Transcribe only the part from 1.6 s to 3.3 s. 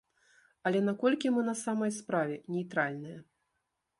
самай справе нейтральныя?